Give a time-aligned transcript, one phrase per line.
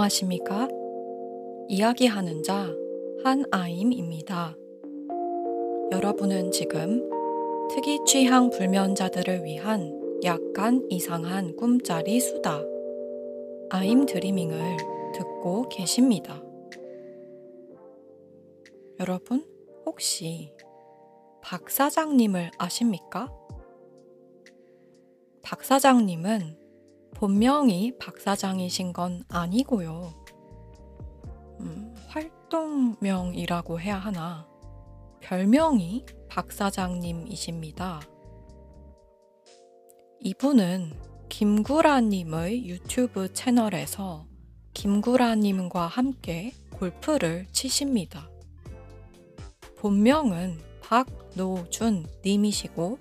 [0.00, 0.68] 안녕하십니까?
[1.68, 2.74] 이야기하는 자
[3.22, 4.56] 한아임입니다.
[5.92, 7.08] 여러분은 지금
[7.68, 12.62] 특이 취향 불면자들을 위한 약간 이상한 꿈짜리 수다
[13.68, 14.78] 아임 드리밍을
[15.14, 16.42] 듣고 계십니다.
[19.00, 19.44] 여러분
[19.84, 20.54] 혹시
[21.42, 23.30] 박 사장님을 아십니까?
[25.42, 26.59] 박 사장님은
[27.20, 30.14] 본명이 박 사장이신 건 아니고요.
[31.60, 34.48] 음, 활동명이라고 해야 하나.
[35.20, 38.00] 별명이 박 사장님이십니다.
[40.20, 40.94] 이분은
[41.28, 44.26] 김구라님의 유튜브 채널에서
[44.72, 48.30] 김구라님과 함께 골프를 치십니다.
[49.76, 50.58] 본명은
[51.34, 52.98] 박노준님이시고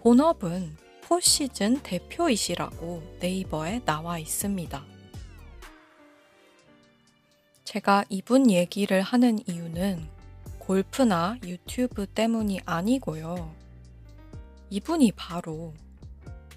[0.00, 0.81] 본업은
[1.12, 4.82] 포시즌 대표이시라고 네이버에 나와 있습니다.
[7.64, 10.08] 제가 이분 얘기를 하는 이유는
[10.58, 13.54] 골프나 유튜브 때문이 아니고요.
[14.70, 15.74] 이분이 바로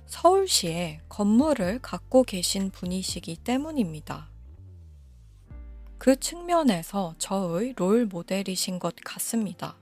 [0.05, 4.29] 서울시에 건물을 갖고 계신 분이시기 때문입니다.
[5.97, 9.75] 그 측면에서 저의 롤 모델이신 것 같습니다.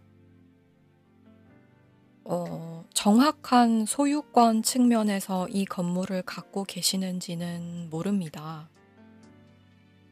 [2.25, 8.69] 어, 정확한 소유권 측면에서 이 건물을 갖고 계시는지는 모릅니다.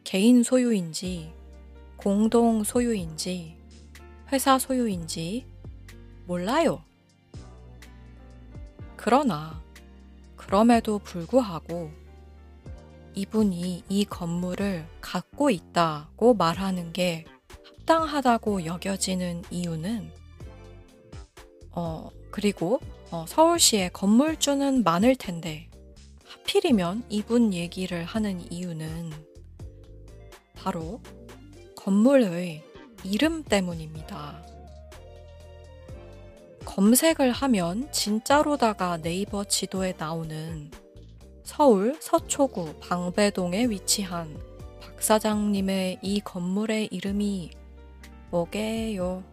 [0.03, 1.33] 개인 소유인지,
[1.95, 3.55] 공동 소유인지,
[4.31, 5.45] 회사 소유인지
[6.27, 6.83] 몰라요.
[8.97, 9.61] 그러나,
[10.35, 11.91] 그럼에도 불구하고
[13.13, 17.25] 이분이 이 건물을 갖고 있다고 말하는 게
[17.65, 20.20] 합당하다고 여겨지는 이유는
[21.71, 22.79] 어, 그리고
[23.11, 25.69] 어, 서울시에 건물주는 많을 텐데
[26.25, 29.11] 하필이면 이분 얘기를 하는 이유는
[30.55, 31.01] 바로
[31.75, 32.63] 건물의
[33.03, 34.45] 이름 때문입니다.
[36.65, 40.71] 검색을 하면 진짜로다가 네이버 지도에 나오는
[41.43, 44.39] 서울 서초구 방배동에 위치한
[44.79, 47.51] 박 사장님의 이 건물의 이름이
[48.29, 49.30] 뭐게요?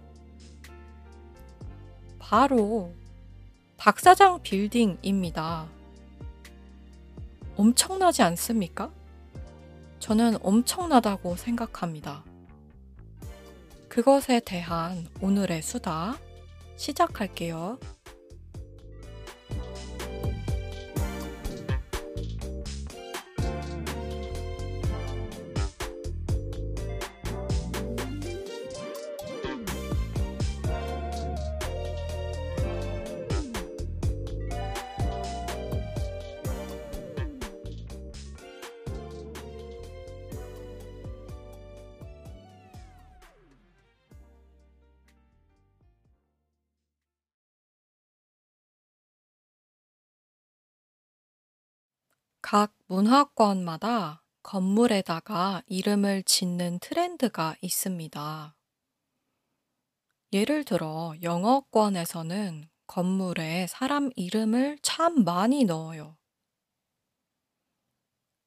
[2.29, 2.93] 바로
[3.79, 5.67] 박사장 빌딩입니다.
[7.57, 8.93] 엄청나지 않습니까?
[9.99, 12.23] 저는 엄청나다고 생각합니다.
[13.89, 16.19] 그것에 대한 오늘의 수다
[16.77, 17.79] 시작할게요.
[52.51, 58.57] 각 문화권마다 건물에다가 이름을 짓는 트렌드가 있습니다.
[60.33, 66.17] 예를 들어 영어권에서는 건물에 사람 이름을 참 많이 넣어요.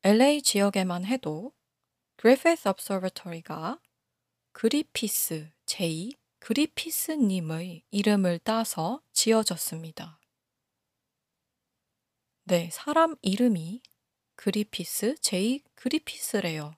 [0.01, 1.53] LA 지역에만 해도
[2.19, 3.79] Griffith Observatory가
[4.51, 10.17] 그리피스 제2 그리피스님의 이름을 따서 지어졌습니다.
[12.45, 13.83] 네, 사람 이름이
[14.41, 16.75] 그리피스 제2 그리피스래요.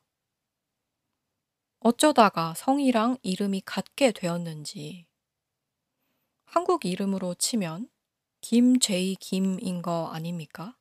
[1.79, 5.07] 어쩌다가 성이랑 이름이 같게 되었는지.
[6.43, 7.89] 한국 이름으로 치면
[8.41, 10.77] 김 제이 김인 거 아닙니까?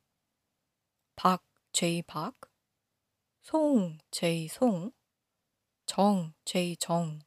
[1.15, 2.35] 박 제이 박,
[3.43, 4.91] 송 제이 송,
[5.85, 7.21] 정 제이 정.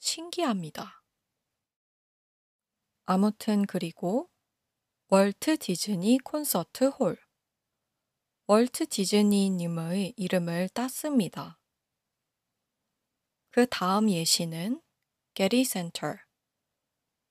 [0.00, 1.04] 신기합니다.
[3.06, 4.28] 아무튼 그리고
[5.10, 7.16] Walt Disney Concert Hall.
[8.52, 11.60] Walt Disney님의 이름을 땄습니다.
[13.50, 14.82] 그 다음 예시는
[15.34, 16.16] Getty Center.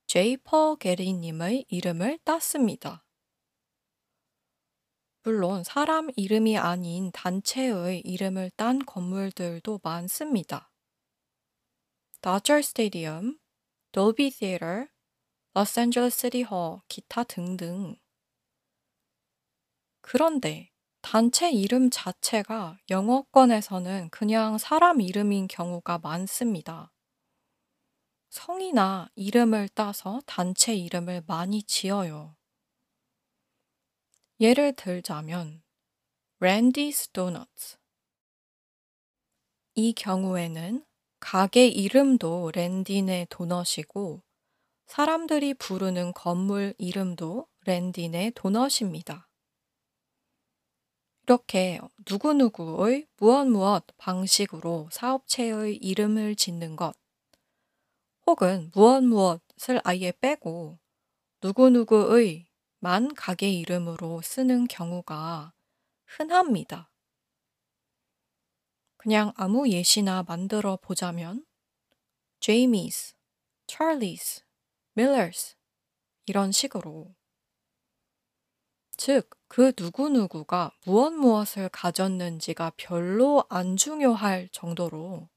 [0.07, 0.37] J.
[0.37, 3.05] Paul Getty님의 이름을 땄습니다.
[5.23, 10.71] 물론 사람 이름이 아닌 단체의 이름을 딴 건물들도 많습니다.
[12.21, 13.37] Dodger Stadium,
[13.91, 14.87] Dolby Theatre,
[15.53, 17.97] Los Angeles City Hall, 기타 등등.
[19.99, 20.68] 그런데
[21.01, 26.91] 단체 이름 자체가 영어권에서는 그냥 사람 이름인 경우가 많습니다.
[28.29, 32.35] 성이나 이름을 따서 단체 이름을 많이 지어요.
[34.39, 35.63] 예를 들자면
[36.39, 37.47] Randy's Donuts,
[39.75, 40.85] 이 경우에는
[41.19, 44.21] 가게 이름도 랜딘의 도넛이고
[44.85, 49.28] 사람들이 부르는 건물 이름도 랜딘의 도넛입니다.
[51.29, 51.79] 이렇게
[52.09, 56.95] 누구누구의 무엇 무엇 방식으로 사업체의 이름을 짓는 것,
[58.25, 60.79] 혹은 무엇 무엇을 아예 빼고
[61.43, 62.47] 누구누구의
[62.79, 65.53] 만 가게 이름으로 쓰는 경우가
[66.07, 66.89] 흔합니다.
[68.97, 71.45] 그냥 아무 예시나 만들어 보자면
[72.39, 73.13] Jamie's,
[73.67, 74.41] Charlie's,
[74.97, 75.53] Miller's
[76.25, 77.13] 이런 식으로
[79.01, 85.29] 즉, 그 누구누구가 무엇 무엇을 가졌는지가 별로 안 중요할 정도로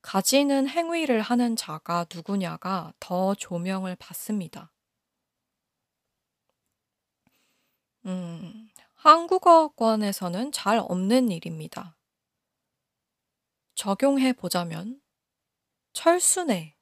[0.00, 4.72] 가지는 행위를 하는 자가 누구냐가 더 조명을 받습니다.
[8.06, 11.96] 음, 한국어권에서는 잘 없는 일입니다.
[13.74, 15.00] 적용해 보자면
[15.94, 16.76] 철수네,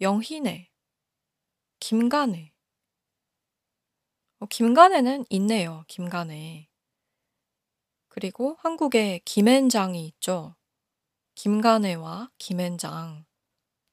[0.00, 0.70] 영희네,
[1.80, 2.53] 김가네.
[4.44, 5.86] 어, 김간에는 있네요.
[5.88, 6.68] 김간에.
[8.10, 10.54] 그리고 한국에 김앤장이 있죠.
[11.34, 13.24] 김간애와 김앤장.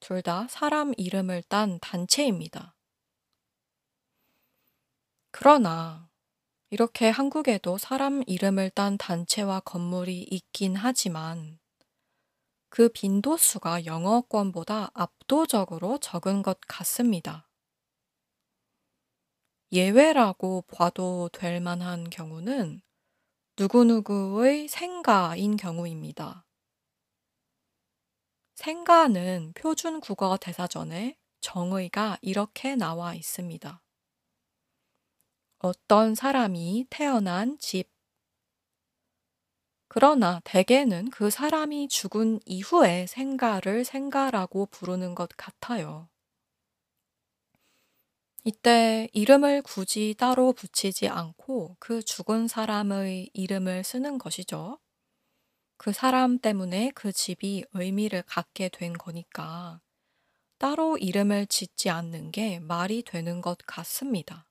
[0.00, 2.76] 둘 다 사람 이름을 딴 단체입니다.
[5.30, 6.10] 그러나
[6.68, 11.60] 이렇게 한국에도 사람 이름을 딴 단체와 건물이 있긴 하지만
[12.68, 17.48] 그 빈도수가 영어권보다 압도적으로 적은 것 같습니다.
[19.72, 22.82] 예외라고 봐도 될 만한 경우는
[23.58, 26.44] 누구누구의 생가인 경우입니다.
[28.54, 33.82] 생가는 표준 국어 대사전에 정의가 이렇게 나와 있습니다.
[35.60, 37.90] 어떤 사람이 태어난 집.
[39.88, 46.11] 그러나 대개는 그 사람이 죽은 이후에 생가를 생가라고 부르는 것 같아요.
[48.44, 54.80] 이때 이름을 굳이 따로 붙이지 않고 그 죽은 사람의 이름을 쓰는 것이죠.
[55.76, 59.80] 그 사람 때문에 그 집이 의미를 갖게 된 거니까
[60.58, 64.48] 따로 이름을 짓지 않는 게 말이 되는 것 같습니다.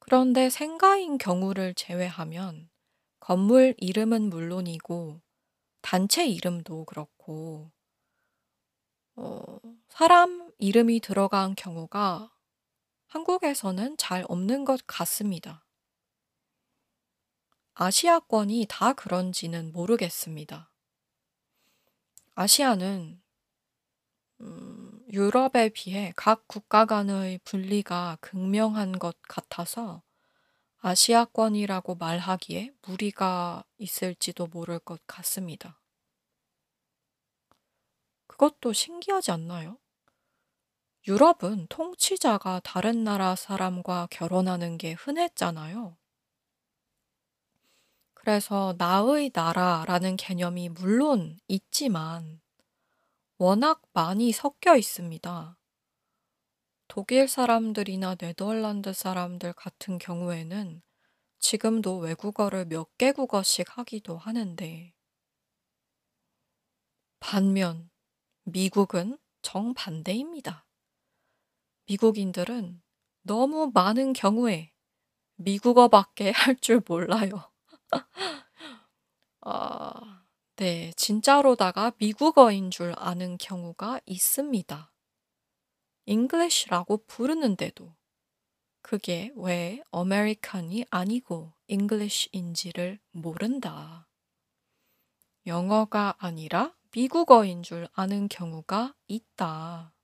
[0.00, 2.68] 그런데 생가인 경우를 제외하면
[3.20, 5.20] 건물 이름은 물론이고
[5.82, 7.70] 단체 이름도 그렇고
[9.16, 12.32] 어, 사람 이름이 들어간 경우가
[13.08, 15.66] 한국에서는 잘 없는 것 같습니다.
[17.74, 20.70] 아시아권이 다 그런지는 모르겠습니다.
[22.34, 23.22] 아시아는
[24.40, 30.02] 음, 유럽에 비해 각 국가 간의 분리가 극명한 것 같아서
[30.78, 35.81] 아시아권이라고 말하기에 무리가 있을지도 모를 것 같습니다.
[38.32, 39.76] 그것도 신기하지 않나요?
[41.06, 45.98] 유럽은 통치자가 다른 나라 사람과 결혼하는 게 흔했잖아요.
[48.14, 52.40] 그래서 나의 나라라는 개념이 물론 있지만
[53.36, 55.58] 워낙 많이 섞여 있습니다.
[56.88, 60.80] 독일 사람들이나 네덜란드 사람들 같은 경우에는
[61.38, 64.94] 지금도 외국어를 몇 개국어씩 하기도 하는데
[67.20, 67.91] 반면
[68.44, 70.64] 미국은 정반대입니다.
[71.86, 72.82] 미국인들은
[73.22, 74.72] 너무 많은 경우에
[75.36, 77.50] 미국어밖에 할 줄 몰라요.
[79.40, 80.24] 아,
[80.56, 84.92] 네, 진짜로다가 미국어인 줄 아는 경우가 있습니다.
[86.06, 87.96] English라고 부르는데도
[88.82, 94.08] 그게 왜 American이 아니고 English인지를 모른다.
[95.46, 99.94] 영어가 아니라 미국어인 줄 아는 경우가 있다.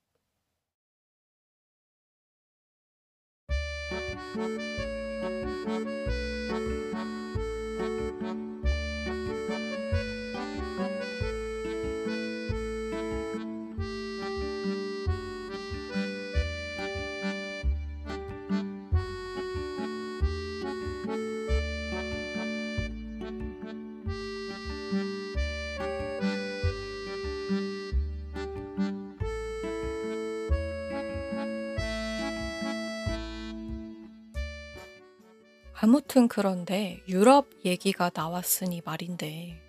[35.81, 39.63] 아무튼 그런데 유럽 얘기가 나왔으니 말인데,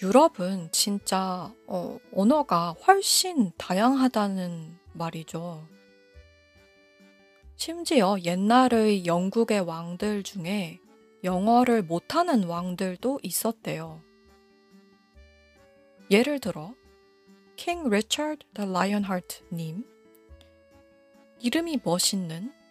[0.00, 5.68] 유럽은 진짜 어, 언어가 훨씬 다양하다는 말이죠.
[7.56, 10.80] 심지어 옛날의 영국의 왕들 중에
[11.22, 14.00] 영어를 못하는 왕들도 있었대요.
[16.10, 16.74] 예를 들어,
[17.56, 19.84] King Richard the Lionheart 님,
[21.40, 22.61] 이름이 멋있는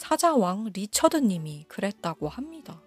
[0.00, 2.80] 사자왕 리처드 님이 그랬다고 합니다.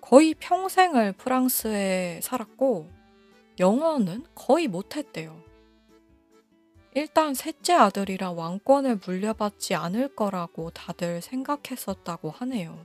[0.00, 2.90] 거의 평생을 프랑스에 살았고,
[3.60, 5.40] 영어는 거의 못했대요.
[6.92, 12.84] 일단 셋째 아들이라 왕권을 물려받지 않을 거라고 다들 생각했었다고 하네요.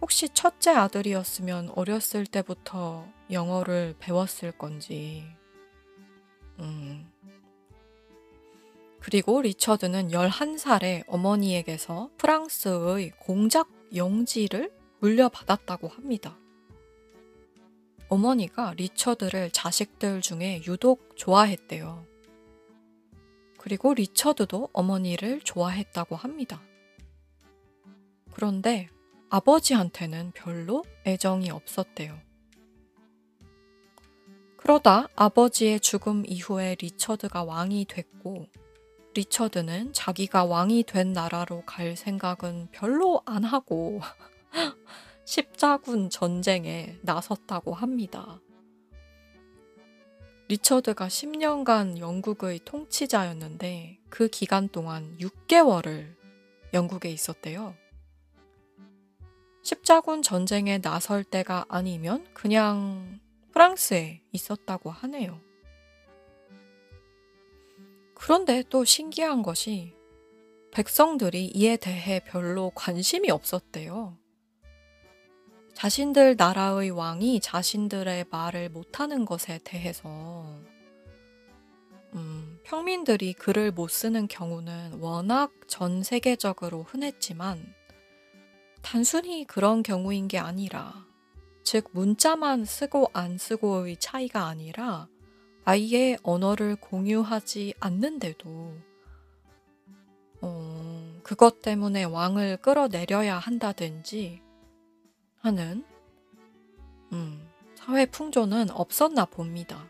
[0.00, 5.24] 혹시 첫째 아들이었으면 어렸을 때부터 영어를 배웠을 건지.
[6.58, 7.08] 음.
[9.06, 16.36] 그리고 리처드는 11살에 어머니에게서 프랑스의 공작 영지를 물려받았다고 합니다.
[18.08, 22.04] 어머니가 리처드를 자식들 중에 유독 좋아했대요.
[23.58, 26.60] 그리고 리처드도 어머니를 좋아했다고 합니다.
[28.32, 28.88] 그런데
[29.30, 32.18] 아버지한테는 별로 애정이 없었대요.
[34.56, 38.48] 그러다 아버지의 죽음 이후에 리처드가 왕이 됐고,
[39.16, 44.02] 리처드는 자기가 왕이 된 나라로 갈 생각은 별로 안 하고
[45.24, 48.40] 십자군 전쟁에 나섰다고 합니다.
[50.48, 56.14] 리처드가 10년간 영국의 통치자였는데 그 기간 동안 6개월을
[56.74, 57.74] 영국에 있었대요.
[59.62, 63.18] 십자군 전쟁에 나설 때가 아니면 그냥
[63.52, 65.45] 프랑스에 있었다고 하네요.
[68.16, 69.94] 그런데 또 신기한 것이
[70.72, 74.16] 백성들이 이에 대해 별로 관심이 없었대요.
[75.74, 80.58] 자신들 나라의 왕이 자신들의 말을 못하는 것에 대해서
[82.14, 87.74] 음, 평민들이 글을 못 쓰는 경우는 워낙 전 세계적으로 흔했지만
[88.80, 91.04] 단순히 그런 경우인 게 아니라,
[91.64, 95.08] 즉, 문자만 쓰고 안 쓰고의 차이가 아니라,
[95.68, 98.72] 아예 언어를 공유하지 않는데도,
[100.40, 104.42] 어, 그것 때문에 왕을 끌어내려야 한다든지
[105.38, 105.84] 하는,
[107.12, 109.88] 음, 사회 풍조는 없었나 봅니다.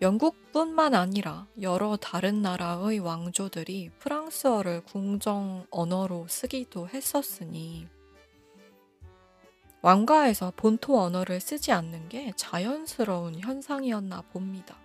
[0.00, 7.88] 영국뿐만 아니라 여러 다른 나라의 왕조들이 프랑스어를 궁정 언어로 쓰기도 했었으니
[9.86, 14.76] 왕가에서 본토 언어를 쓰지 않는 게 자연스러운 현상이었나 봅니다.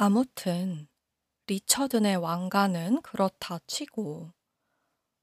[0.00, 0.86] 아무튼
[1.48, 4.32] 리처든의 왕가는 그렇다 치고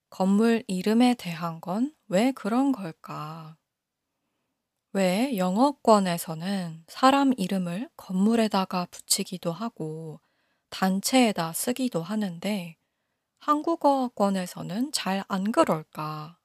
[0.10, 3.58] 건물 이름에 대한 건 왜 그런 걸까?
[4.91, 10.20] 왜 영어권에서는 사람 이름을 건물에다가 붙이기도 하고
[10.72, 12.77] 단체에다 쓰기도 하는데
[13.39, 16.38] 한국어권에서는 잘 안 그럴까?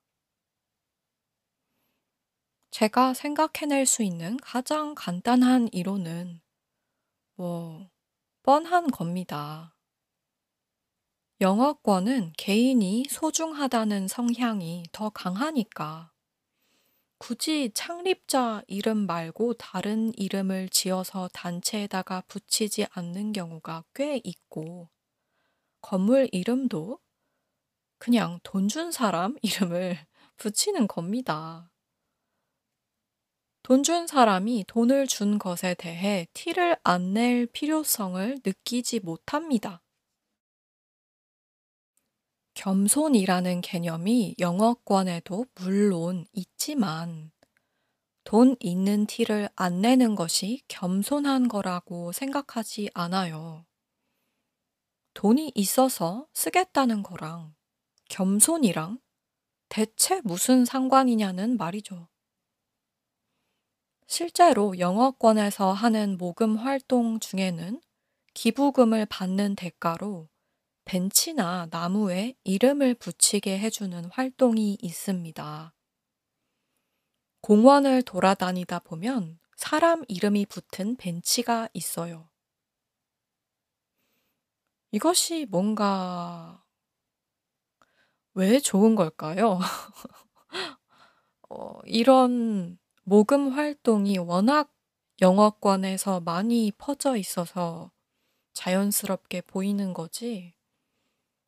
[2.71, 6.41] 제가 생각해낼 수 있는 가장 간단한 이론은
[7.35, 7.91] 뭐
[8.43, 9.75] 뻔한 겁니다.
[11.41, 16.13] 영어권은 개인이 소중하다는 성향이 더 강하니까
[17.19, 24.91] 굳이 창립자 이름 말고 다른 이름을 지어서 단체에다가 붙이지 않는 경우가 꽤 있고
[25.83, 26.99] 건물 이름도
[27.99, 29.97] 그냥 돈 준 사람 이름을
[30.37, 31.70] 붙이는 겁니다.
[33.63, 39.83] 돈 준 사람이 돈을 준 것에 대해 티를 안 낼 필요성을 느끼지 못합니다.
[42.55, 47.31] 겸손이라는 개념이 영어권에도 물론 있지만
[48.25, 53.65] 돈 있는 티를 안 내는 것이 겸손한 거라고 생각하지 않아요.
[55.15, 57.55] 돈이 있어서 쓰겠다는 거랑
[58.09, 59.01] 겸손이랑
[59.69, 62.10] 대체 무슨 상관이냐는 말이죠.
[64.11, 67.81] 실제로 영어권에서 하는 모금 활동 중에는
[68.35, 70.29] 기부금을 받는 대가로
[70.85, 75.73] 벤치나 나무에 이름을 붙이게 해주는 활동이 있습니다.
[77.41, 82.29] 공원을 돌아다니다 보면 사람 이름이 붙은 벤치가 있어요.
[84.91, 86.65] 이것이 뭔가
[88.35, 89.61] 왜 좋은 걸까요?
[91.49, 94.73] 어, 이런 모금 활동이 워낙
[95.21, 97.91] 영어권에서 많이 퍼져 있어서
[98.53, 100.55] 자연스럽게 보이는 거지.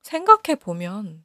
[0.02, 1.24] 생각해 보면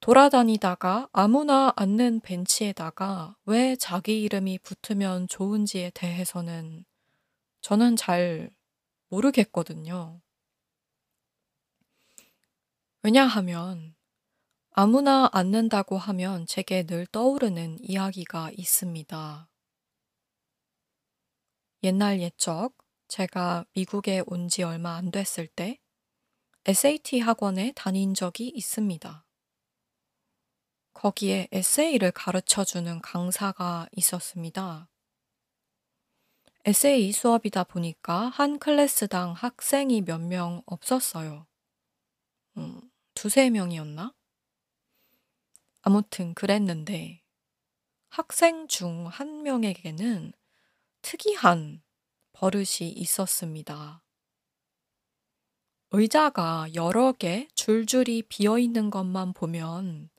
[0.00, 6.84] 돌아다니다가 아무나 앉는 벤치에다가 왜 자기 이름이 붙으면 좋은지에 대해서는
[7.60, 8.50] 저는 잘
[9.06, 10.20] 모르겠거든요.
[13.04, 13.95] 왜냐하면
[14.76, 19.48] 아무나 앉는다고 하면 제게 늘 떠오르는 이야기가 있습니다.
[21.84, 22.74] 옛날 옛적
[23.08, 25.78] 제가 미국에 온 지 얼마 안 됐을 때
[26.66, 29.24] SAT 학원에 다닌 적이 있습니다.
[30.94, 34.88] 거기에 에세이를 가르쳐 주는 강사가 있었습니다.
[36.66, 41.46] 에세이 수업이다 보니까 한 클래스당 학생이 몇 명 없었어요.
[42.56, 42.80] 음,
[43.14, 44.12] 두세 명이었나?
[45.86, 47.22] 아무튼 그랬는데
[48.08, 50.32] 학생 중 한 명에게는
[51.02, 51.80] 특이한
[52.32, 54.02] 버릇이 있었습니다.
[55.92, 60.10] 의자가 여러 개 줄줄이 비어 있는 것만 보면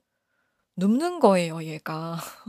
[0.76, 2.16] 눕는 거예요, 얘가.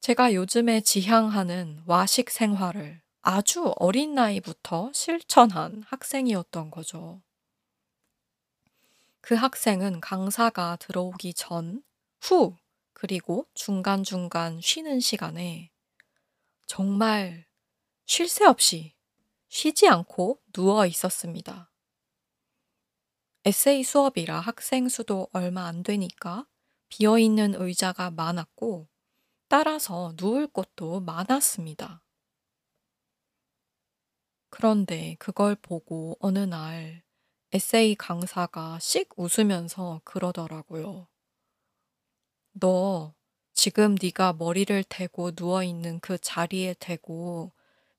[0.00, 7.22] 제가 요즘에 지향하는 와식 생활을 아주 어린 나이부터 실천한 학생이었던 거죠.
[9.26, 11.82] 그 학생은 강사가 들어오기 전,
[12.20, 12.58] 후,
[12.92, 15.70] 그리고 중간중간 쉬는 시간에
[16.66, 17.46] 정말
[18.04, 18.94] 쉴 새 없이
[19.48, 21.72] 쉬지 않고 누워 있었습니다.
[23.46, 26.46] 에세이 수업이라 학생 수도 얼마 안 되니까
[26.90, 28.88] 비어 있는 의자가 많았고
[29.48, 32.04] 따라서 누울 곳도 많았습니다.
[34.50, 37.03] 그런데 그걸 보고 어느 날
[37.54, 41.06] 에세이 강사가 씩 웃으면서 그러더라고요.
[42.50, 43.14] 너
[43.52, 47.52] 지금 네가 머리를 대고 누워 있는 그 자리에 대고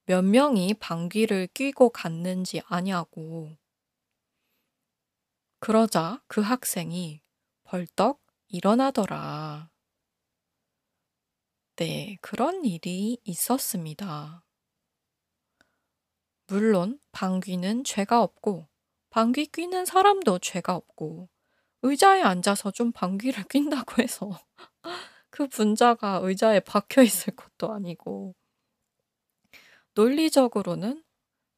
[0.08, 3.56] 몇 명이 방귀를 뀌고 갔는지 아냐고.
[5.62, 7.22] 그러자 그 학생이
[7.64, 9.70] 벌떡 일어나더라.
[11.78, 14.44] 네, 그런 일이 있었습니다.
[16.48, 18.68] 물론 방귀는 죄가 없고
[19.16, 21.30] 방귀 뀌는 사람도 죄가 없고
[21.84, 24.38] 의자에 앉아서 좀 방귀를 뀐다고 해서
[25.30, 28.36] 그 분자가 의자에 박혀 있을 것도 아니고
[29.94, 31.02] 논리적으로는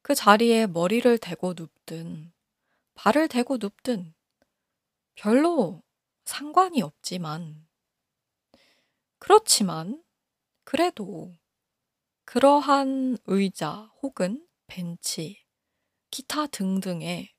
[0.02, 2.32] 그 자리에 머리를 대고 눕든
[2.94, 4.14] 발을 대고 눕든
[5.16, 5.82] 별로
[6.26, 7.66] 상관이 없지만
[9.18, 10.04] 그렇지만
[10.62, 11.34] 그래도
[12.24, 15.44] 그러한 의자 혹은 벤치,
[16.12, 17.34] 기타 등등에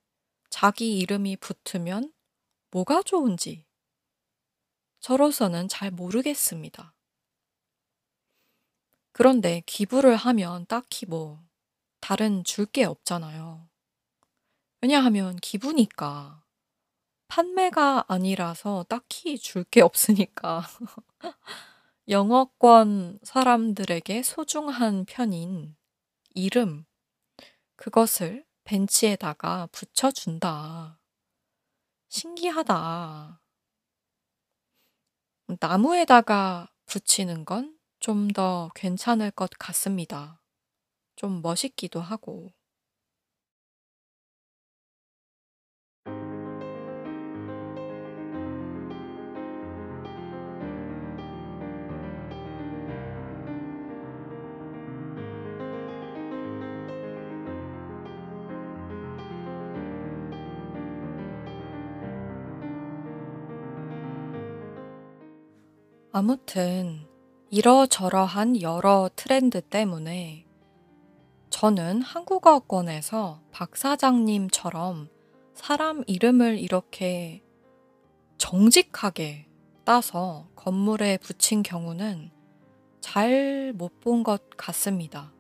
[0.50, 2.14] 자기 이름이 붙으면
[2.72, 3.66] 뭐가 좋은지
[5.02, 6.94] 저로서는 잘 모르겠습니다.
[9.12, 11.40] 그런데 기부를 하면 딱히 뭐
[12.02, 13.70] 다른 줄 게 없잖아요.
[14.82, 16.44] 왜냐하면 기부니까
[17.30, 20.64] 판매가 아니라서 딱히 줄 게 없으니까
[22.10, 25.76] 영어권 사람들에게 소중한 편인
[26.36, 26.86] 이름,
[27.78, 30.99] 그것을 벤치에다가 붙여준다.
[32.10, 33.41] 신기하다.
[35.60, 40.41] 나무에다가 붙이는 건 좀 더 괜찮을 것 같습니다.
[41.15, 42.51] 좀 멋있기도 하고.
[66.12, 67.08] 아무튼
[67.52, 70.45] 이러저러한 여러 트렌드 때문에
[71.52, 75.10] 저는 한국어권에서 박 사장님처럼
[75.54, 77.43] 사람 이름을 이렇게
[78.38, 79.48] 정직하게
[79.86, 82.32] 따서 건물에 붙인 경우는
[83.02, 85.32] 잘 못 본 것 같습니다.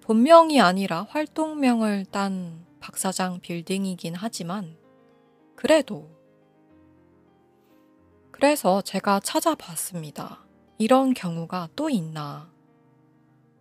[0.00, 4.76] 본명이 아니라 활동명을 딴 박사장 빌딩이긴 하지만
[5.54, 6.13] 그래도
[8.34, 10.44] 그래서 제가 찾아봤습니다.
[10.78, 12.50] 이런 경우가 또 있나.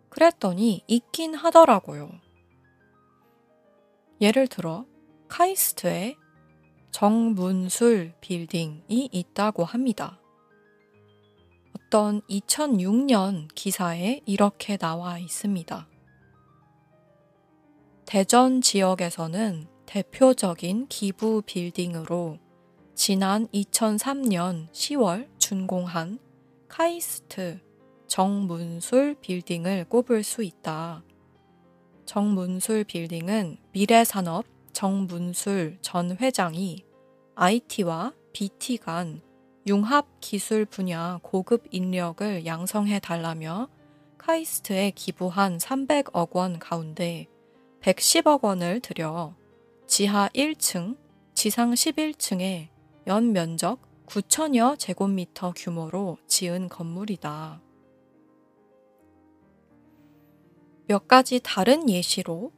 [0.10, 2.10] 그랬더니 있긴 하더라고요.
[4.20, 4.88] 예를 들어,
[5.28, 6.18] 카이스트에
[6.90, 10.20] 정문술 빌딩이 있다고 합니다.
[11.86, 15.88] 있던 2006년 기사에 이렇게 나와 있습니다.
[18.08, 22.40] 대전 지역에서는 대표적인 기부 빌딩으로
[22.96, 26.20] 지난 2003년 10월 준공한
[26.68, 27.60] 카이스트
[28.06, 31.04] 정문술 빌딩을 꼽을 수 있다.
[32.06, 36.86] 정문술 빌딩은 미래산업 정문술 전 회장이
[37.34, 39.22] IT와 BT 간
[39.66, 43.70] 융합 기술 분야 고급 인력을 양성해 달라며
[44.20, 47.28] 카이스트에 기부한 300억 원 가운데
[47.82, 49.36] 110억 원을 들여
[49.88, 50.98] 지하 1층,
[51.34, 52.73] 지상 11층에
[53.08, 57.62] 연 면적 9천여 제곱미터 규모로 지은 건물이다.
[60.88, 62.52] 몇 가지 다른 예시로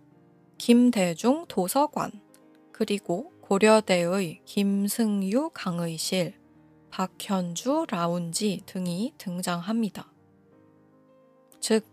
[0.57, 2.11] 김대중 도서관,
[2.71, 6.33] 그리고 고려대의 김승유 강의실,
[6.91, 10.11] 박현주 라운지 등이 등장합니다.
[11.59, 11.85] 즉,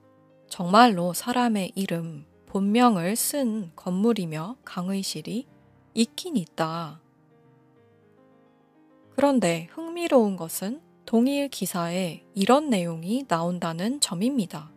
[0.49, 5.47] 정말로 사람의 이름, 본명을 쓴 건물이며 강의실이
[5.95, 7.01] 있긴 있다.
[9.14, 14.70] 그런데 흥미로운 것은 동일 기사에 이런 내용이 나온다는 점입니다.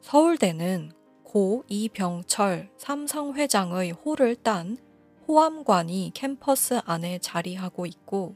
[0.00, 0.92] 서울대는
[1.24, 4.76] 고 이병철 삼성회장의 호를 딴
[5.26, 8.34] 호암관이 캠퍼스 안에 자리하고 있고,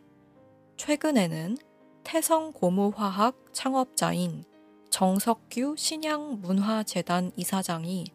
[0.76, 1.58] 최근에는
[2.04, 4.44] 태성 고무화학 창업자인
[4.90, 8.06] 정석규 신양문화재단 이사장이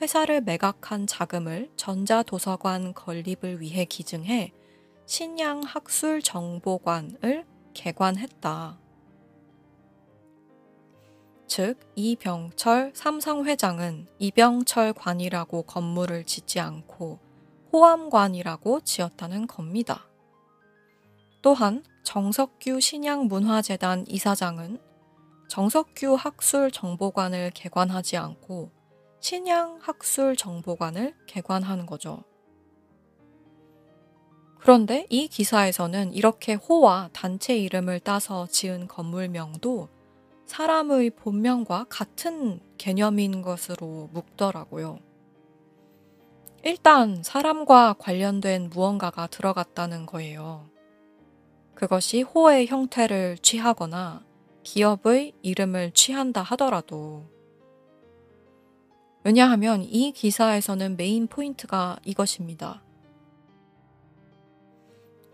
[0.00, 4.52] 회사를 매각한 자금을 전자도서관 건립을 위해 기증해
[5.10, 7.44] 신양학술정보관을
[7.74, 8.78] 개관했다.
[11.48, 17.18] 즉, 이병철 삼성회장은 이병철 관이라고 건물을 짓지 않고
[17.72, 20.06] 호암관이라고 지었다는 겁니다.
[21.42, 24.80] 또한 정석규 신양문화재단 이사장은
[25.48, 28.70] 정석규 학술정보관을 개관하지 않고
[29.18, 32.29] 신양학술정보관을 개관하는 거죠.
[34.60, 39.88] 그런데 이 기사에서는 이렇게 호와 단체 이름을 따서 지은 건물명도
[40.44, 44.98] 사람의 본명과 같은 개념인 것으로 묵더라고요.
[46.62, 50.68] 일단 사람과 관련된 무언가가 들어갔다는 거예요.
[51.74, 54.22] 그것이 호의 형태를 취하거나
[54.62, 57.24] 기업의 이름을 취한다 하더라도
[59.24, 62.82] 왜냐하면 이 기사에서는 main point가 이것입니다.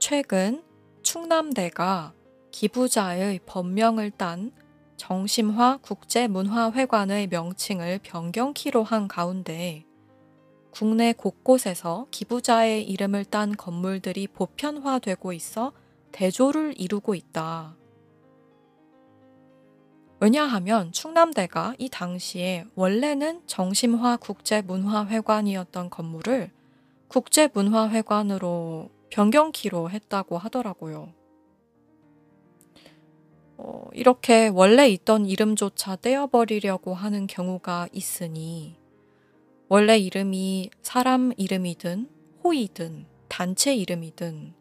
[0.09, 0.63] 최근
[1.03, 2.15] 충남대가
[2.53, 4.53] 기부자의 법명을 딴
[4.97, 9.85] 정심화 국제문화회관의 명칭을 변경키로 한 가운데
[10.71, 15.73] 국내 곳곳에서 기부자의 이름을 딴 건물들이 보편화되고 있어
[16.13, 17.75] 대조를 이루고 있다.
[20.21, 26.53] 왜냐하면 충남대가 이 당시에 원래는 정심화 국제문화회관이었던 건물을
[27.09, 31.15] 국제문화회관으로 변경키로 했다고 하더라고요.
[33.57, 38.77] 어, 이렇게 원래 있던 이름조차 떼어버리려고 하는 경우가 있으니
[39.69, 42.11] 원래 이름이 사람 이름이든
[42.45, 44.53] 호이든 단체 이름이든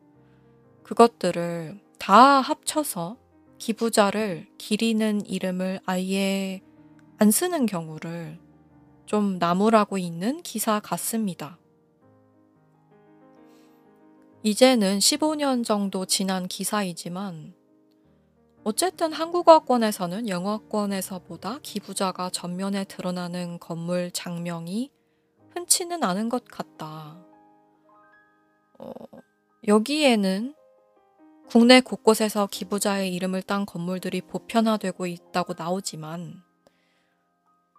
[0.83, 3.17] 그것들을 다 합쳐서
[3.57, 6.61] 기부자를 기리는 이름을 아예
[7.17, 8.39] 안 쓰는 경우를
[9.05, 11.59] 좀 나무라고 있는 기사 같습니다.
[14.45, 17.55] 이제는 15년 정도 지난 기사이지만
[18.63, 24.91] 어쨌든 한국어권에서는 영어권에서보다 기부자가 전면에 드러나는 건물 장명이
[25.49, 27.17] 흔치는 않은 것 같다.
[28.77, 28.91] 어,
[29.67, 30.53] 여기에는
[31.49, 36.43] 국내 곳곳에서 기부자의 이름을 딴 건물들이 보편화되고 있다고 나오지만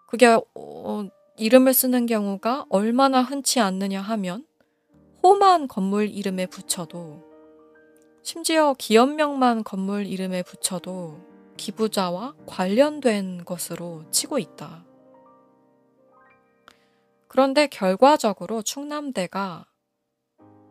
[0.08, 4.44] 그게 어, 이름을 쓰는 경우가 얼마나 흔치 않느냐 하면
[5.26, 7.20] 호만 건물 이름에 붙여도
[8.22, 11.18] 심지어 기업명만 건물 이름에 붙여도
[11.56, 14.84] 기부자와 관련된 것으로 치고 있다.
[17.26, 19.66] 그런데 결과적으로 충남대가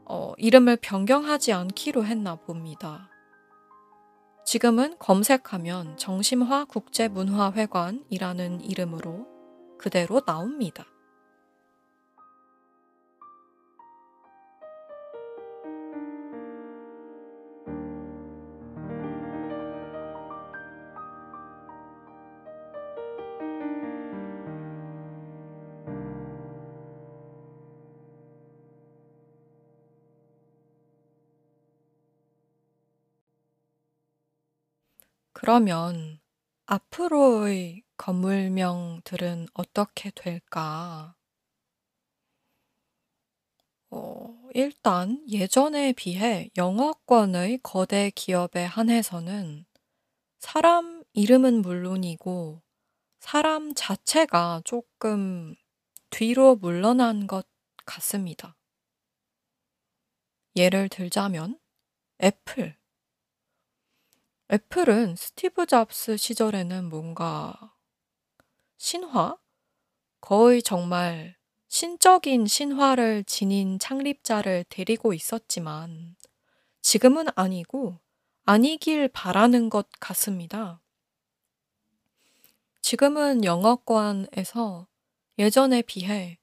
[0.05, 3.09] 어, 이름을 변경하지 않기로 했나 봅니다.
[4.45, 9.27] 지금은 검색하면 정심화 국제문화회관이라는 이름으로
[9.77, 10.85] 그대로 나옵니다.
[35.45, 36.19] 그러면
[36.65, 41.15] 앞으로의 건물명들은 어떻게 될까?
[43.91, 49.67] 어, 일단 예전에 비해 영어권의 거대 기업에 한해서는
[50.39, 52.63] 사람 이름은 물론이고
[53.19, 55.53] 사람 자체가 조금
[56.09, 57.45] 뒤로 물러난 것
[57.85, 58.57] 같습니다.
[60.55, 61.59] 예를 들자면
[62.23, 62.75] 애플.
[64.51, 67.73] 애플은 스티브 잡스 시절에는 뭔가
[68.77, 69.37] 신화?
[70.21, 71.35] 거의 정말
[71.67, 76.15] 신적인 신화를 지닌 창립자를 데리고 있었지만
[76.81, 77.97] 지금은 아니고
[78.45, 80.79] 아니길 바라는 것 같습니다.
[82.81, 84.87] 지금은 영어권에서
[85.39, 86.37] 예전에 비해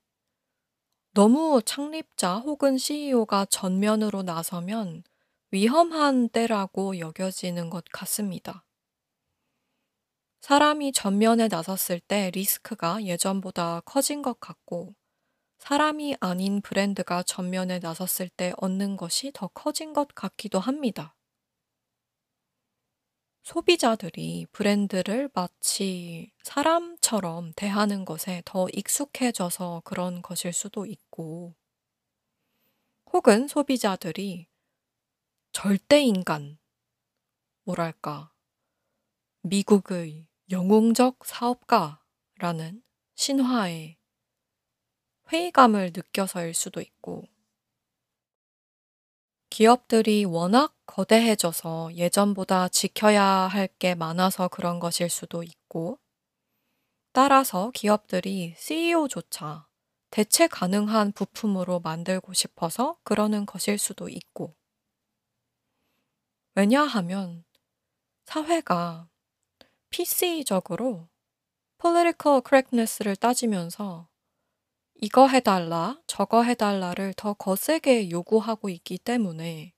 [1.14, 5.04] 너무 창립자 혹은 CEO가 전면으로 나서면
[5.52, 8.64] 위험한 때라고 여겨지는 것 같습니다.
[10.40, 14.94] 사람이 전면에 나섰을 때 리스크가 예전보다 커진 것 같고,
[15.58, 21.14] 사람이 아닌 브랜드가 전면에 나섰을 때 얻는 것이 더 커진 것 같기도 합니다.
[23.42, 31.54] 소비자들이 브랜드를 마치 사람처럼 대하는 것에 더 익숙해져서 그런 것일 수도 있고,
[33.12, 34.48] 혹은 소비자들이
[35.52, 36.58] 절대 인간,
[37.64, 38.32] 뭐랄까,
[39.42, 42.82] 미국의 영웅적 사업가라는
[43.14, 43.98] 신화에
[45.30, 47.28] 회의감을 느껴서일 수도 있고,
[49.50, 55.98] 기업들이 워낙 거대해져서 예전보다 지켜야 할 게 많아서 그런 것일 수도 있고,
[57.12, 59.66] 따라서 기업들이 CEO조차
[60.10, 64.54] 대체 가능한 부품으로 만들고 싶어서 그러는 것일 수도 있고,
[66.54, 67.44] 왜냐하면
[68.24, 69.08] 사회가
[69.90, 71.08] PC적으로
[71.80, 74.08] political correctness를 따지면서
[74.94, 79.74] 이거 해달라, 저거 해달라를 더 거세게 요구하고 있기 때문에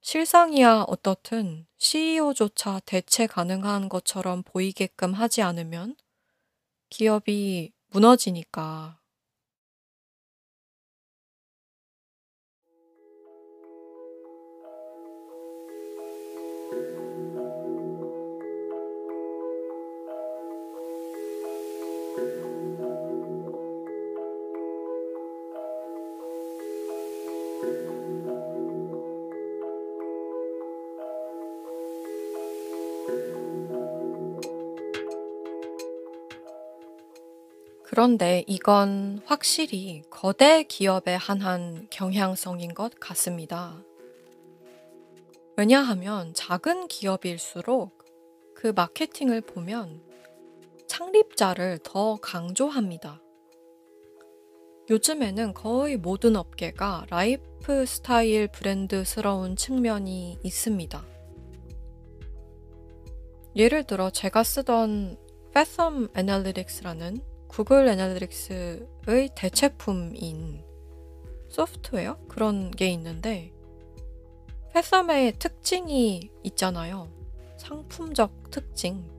[0.00, 5.96] 실상이야 어떻든 CEO조차 대체 가능한 것처럼 보이게끔 하지 않으면
[6.90, 8.97] 기업이 무너지니까
[37.98, 43.82] 그런데 이건 확실히 거대 기업에 한한 경향성인 것 같습니다.
[45.56, 48.04] 왜냐하면 작은 기업일수록
[48.54, 50.00] 그 마케팅을 보면
[50.86, 53.20] 창립자를 더 강조합니다.
[54.90, 61.04] 요즘에는 거의 모든 업계가 라이프 스타일 브랜드스러운 측면이 있습니다.
[63.56, 65.16] 예를 들어 제가 쓰던
[65.50, 70.62] Fathom Analytics라는 Google Analytics의 대체품인
[71.48, 73.52] 소프트웨어 그런 게 있는데
[74.72, 77.08] Fathom의 특징이 있잖아요.
[77.56, 79.10] 상품적 특징.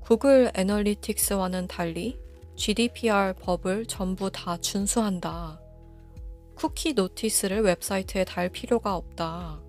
[0.00, 2.20] Google Analytics와는 달리
[2.54, 5.60] GDPR 법을 전부 다 준수한다.
[6.54, 9.60] cookie notice를 웹사이트에 달 필요가 없다.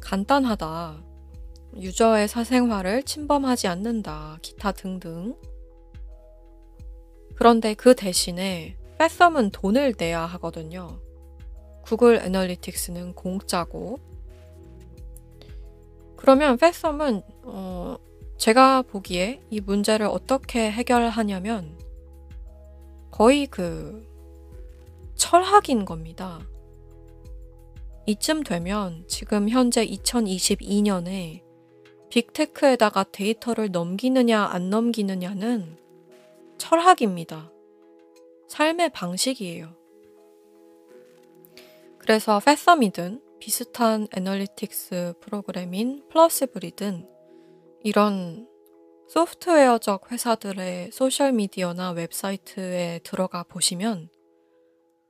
[0.00, 1.04] 간단하다.
[1.76, 4.38] 유저의 사생활을 침범하지 않는다.
[4.42, 5.36] 기타 등등.
[7.34, 11.00] 그런데 그 대신에 패썸은 돈을 내야 하거든요.
[11.82, 13.98] 구글 애널리틱스는 공짜고.
[16.16, 17.96] 그러면 패썸은 어,
[18.38, 21.76] 제가 보기에 이 문제를 어떻게 해결하냐면
[23.10, 24.06] 거의 그
[25.16, 26.40] 철학인 겁니다.
[28.06, 31.42] 이쯤 되면 지금 현재 2022년에
[32.10, 35.76] 빅테크에다가 데이터를 넘기느냐 안 넘기느냐는
[36.62, 37.50] 철학입니다.
[38.46, 39.74] 삶의 방식이에요.
[41.98, 47.08] 그래서 패썸이든 비슷한 애널리틱스 프로그램인 플러스블이든
[47.82, 48.48] 이런
[49.08, 54.08] 소프트웨어적 회사들의 소셜미디어나 웹사이트에 들어가 보시면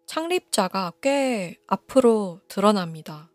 [0.07, 3.31] 창립자가 꽤 앞으로 드러납니다.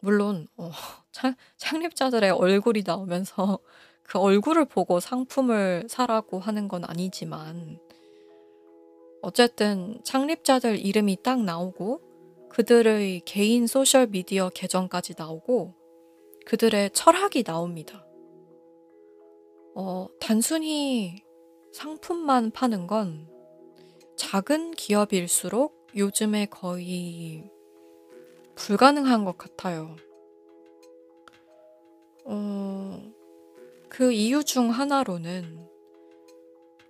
[0.00, 0.70] 물론 어,
[1.58, 3.58] 창립자들의 얼굴이 나오면서
[4.06, 7.78] 그 얼굴을 보고 상품을 사라고 하는 건 아니지만
[9.20, 12.00] 어쨌든 창립자들 이름이 딱 나오고
[12.50, 15.74] 그들의 개인 소셜 미디어 계정까지 나오고
[16.46, 18.06] 그들의 철학이 나옵니다.
[19.74, 21.24] 어, 단순히
[21.72, 23.28] 상품만 파는 건
[24.16, 27.50] 작은 기업일수록 요즘에 거의
[28.54, 29.96] 불가능한 것 같아요.
[32.24, 33.15] 어,
[33.96, 35.66] 그 이유 중 하나로는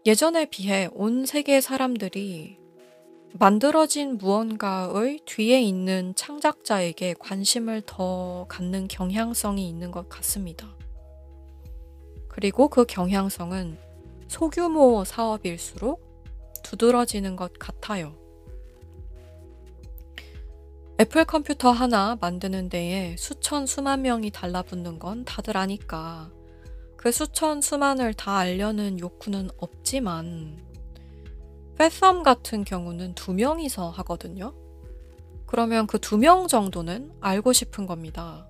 [0.06, 2.58] 예전에 비해 온 세계 사람들이
[3.34, 10.66] 만들어진 무언가의 뒤에 있는 창작자에게 관심을 더 갖는 경향성이 있는 것 같습니다.
[12.26, 13.78] 그리고 그 경향성은
[14.26, 16.02] 소규모 사업일수록
[16.64, 18.16] 두드러지는 것 같아요.
[20.98, 26.32] 애플 컴퓨터 하나 만드는 데에 수천 수만 명이 달라붙는 건 다들 아니까
[26.96, 30.64] 그 수천 수만을 다 알려는 욕구는 없지만
[31.76, 34.54] 패썸 같은 경우는 두 명이서 하거든요.
[35.46, 38.48] 그러면 그 두 명 정도는 알고 싶은 겁니다.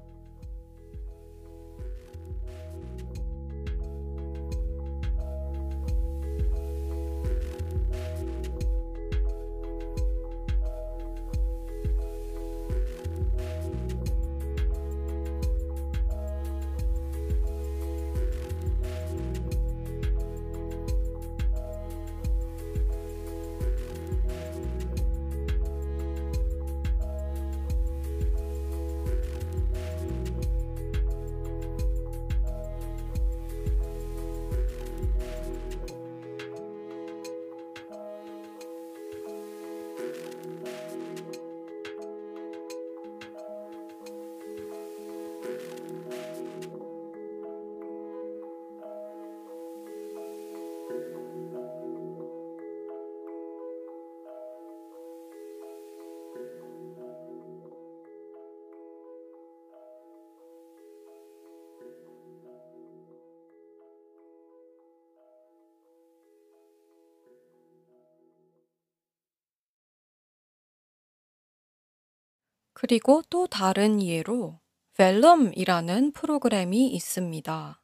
[72.78, 74.60] 그리고 또 다른 예로
[74.98, 77.80] 벨럼이라는 프로그램이 있습니다.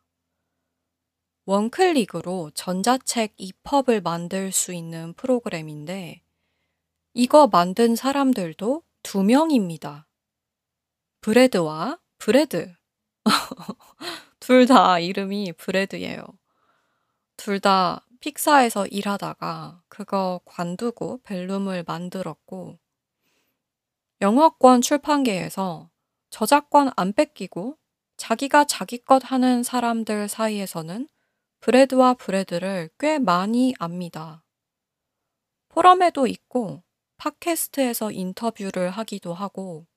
[1.46, 6.22] 원클릭으로 전자책 EPUB을 만들 수 있는 프로그램인데
[7.14, 10.07] 이거 만든 사람들도 두 명입니다.
[11.22, 12.74] 브레드와 브레드.
[14.40, 16.22] 둘 다 이름이 브레드예요.
[17.38, 22.82] 둘 다 픽사에서 일하다가 그거 관두고 벨룸을 만들었고
[24.22, 25.90] 영어권 출판계에서
[26.30, 27.76] 저작권 안 뺏기고
[28.16, 31.08] 자기가 자기 것 하는 사람들 사이에서는
[31.59, 34.44] 브래드와 브래드를 꽤 많이 압니다.
[35.68, 36.85] 포럼에도 있고
[37.16, 39.88] 팟캐스트에서 인터뷰를 하기도 하고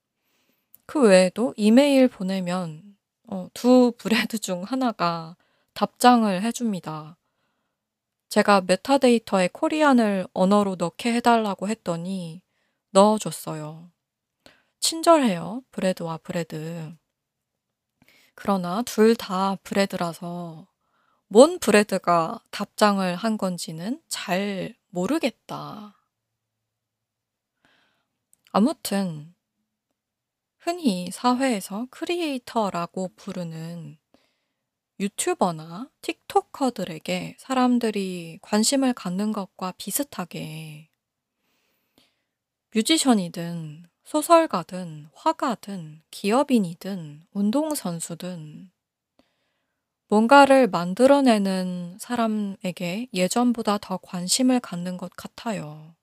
[0.88, 5.38] 그 외에도 이메일 보내면 어, 두 브래드 중 하나가
[5.76, 7.16] 답장을 해줍니다.
[8.30, 12.42] 제가 메타데이터에 Korean을 언어로 넣게 해달라고 했더니
[12.90, 13.92] 넣어줬어요.
[14.86, 15.64] 친절해요.
[15.72, 16.96] 브래드와 브래드.
[18.36, 20.68] 그러나 둘 다 브래드라서
[21.26, 25.96] 뭔 브래드가 답장을 한 건지는 잘 모르겠다.
[28.52, 29.34] 아무튼
[30.60, 33.98] 흔히 사회에서 크리에이터라고 부르는
[35.00, 40.92] 유튜버나 틱토커들에게 사람들이 관심을 갖는 것과 비슷하게
[42.76, 48.70] 뮤지션이든 소설가든 화가든 기업인이든 운동선수든
[50.08, 55.96] 뭔가를 만들어내는 사람에게 예전보다 더 관심을 갖는 것 같아요.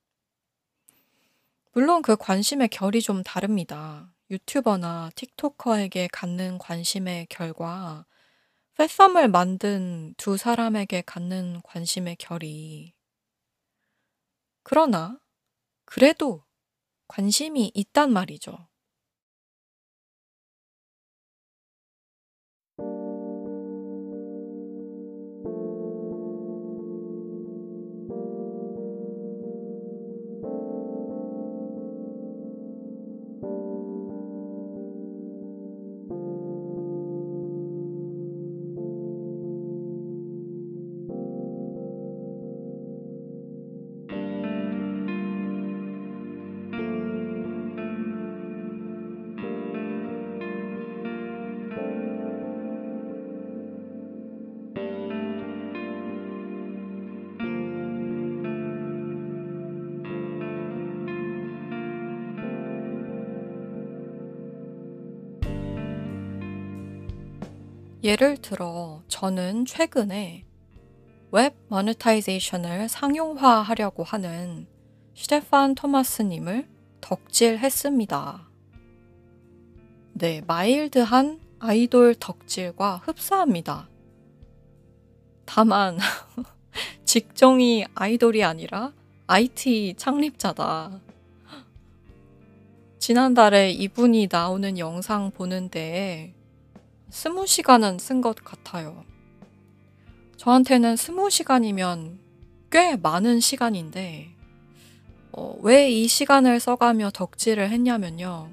[1.71, 4.13] 물론 그 관심의 결이 좀 다릅니다.
[4.31, 8.05] 유튜버나 틱토커에게 갖는 관심의 결과
[8.79, 12.95] 패썸을 만든 두 사람에게 갖는 관심의 결이
[14.65, 15.21] 그러나
[15.85, 16.43] 그래도
[17.13, 18.57] 관심이 있단 말이죠.
[68.03, 70.45] 예를 들어 저는 최근에
[71.31, 74.67] web monetization을 상용화하려고 하는
[75.15, 76.69] 슈테판 토마스님을
[77.01, 78.49] 덕질했습니다.
[80.15, 83.89] 네, mild한 아이돌 덕질과 흡사합니다.
[85.45, 85.97] 다만,
[87.05, 88.93] 직종이 아이돌이 아니라
[89.29, 91.01] IT 창립자다.
[92.99, 96.35] 지난달에 이분이 나오는 영상 보는데
[97.13, 99.05] 스무 시간은 쓴 것 같아요.
[100.39, 102.19] 저한테는 스무 시간이면
[102.71, 104.35] 꽤 많은 시간인데,
[105.33, 108.49] 어, 왜 이 시간을 써가며 덕질을 했냐면요.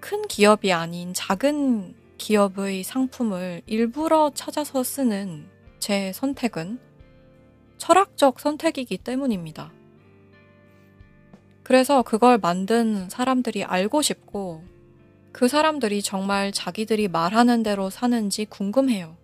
[0.00, 5.48] 큰 기업이 아닌 작은 기업의 상품을 일부러 찾아서 쓰는
[5.78, 6.80] 제 선택은
[7.78, 9.72] 철학적 선택이기 때문입니다.
[11.62, 14.64] 그래서 그걸 만든 사람들이 알고 싶고
[15.32, 19.16] 그 사람들이 정말 자기들이 말하는 대로 사는지 궁금해요.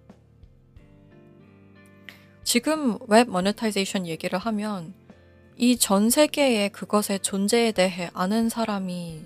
[2.45, 4.95] 지금 web monetization 얘기를 하면
[5.57, 9.23] 이 전 세계의 그것의 존재에 대해 아는 사람이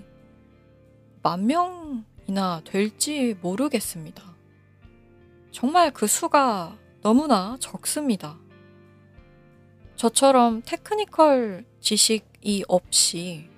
[1.21, 4.23] 만 명이나 될지 모르겠습니다.
[5.51, 8.39] 정말 그 수가 너무나 적습니다.
[9.97, 13.50] 저처럼 technical 지식이 없이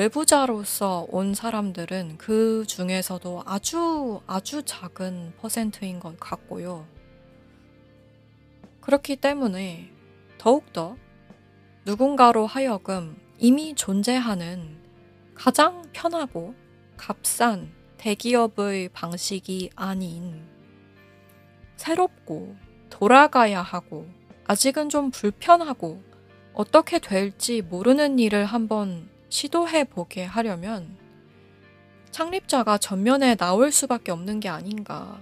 [0.00, 6.86] 외부자로서 온 사람들은 그 중에서도 아주 아주 작은 퍼센트인 것 같고요.
[8.80, 9.90] 그렇기 때문에
[10.38, 10.96] 더욱더
[11.84, 14.78] 누군가로 하여금 이미 존재하는
[15.34, 16.54] 가장 편하고
[16.96, 20.46] 값싼 대기업의 방식이 아닌
[21.76, 22.56] 새롭고
[22.88, 24.08] 돌아가야 하고
[24.46, 26.02] 아직은 좀 불편하고
[26.54, 30.96] 어떻게 될지 모르는 일을 한번 시도해 보게 하려면
[32.10, 35.20] 창립자가 전면에 나올 수밖에 없는 게 아닌가.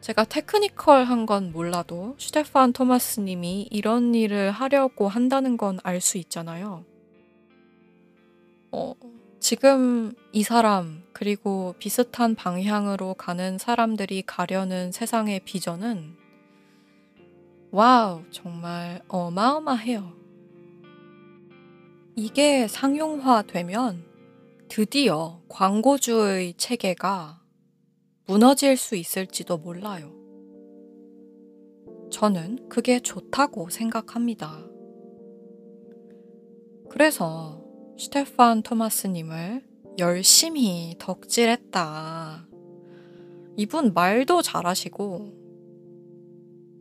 [0.00, 6.84] 제가 테크니컬한 건 몰라도 슈테판 토마스 님이 이런 일을 하려고 한다는 건 알 수 있잖아요.
[8.72, 8.94] 어,
[9.40, 16.16] 지금 이 사람, 그리고 비슷한 방향으로 가는 사람들이 가려는 세상의 비전은
[17.70, 20.23] Wow, 정말 어마어마해요.
[22.16, 24.04] 이게 상용화되면
[24.68, 27.42] 드디어 광고주의 체계가
[28.26, 30.12] 무너질 수 있을지도 몰라요.
[32.12, 34.64] 저는 그게 좋다고 생각합니다.
[36.88, 37.64] 그래서
[37.96, 39.64] 슈테판 토마스님을
[39.98, 42.46] 열심히 덕질했다.
[43.56, 45.32] 이분 말도 잘하시고,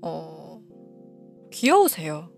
[0.03, 0.61] 어,
[1.51, 2.32] 귀여우세요.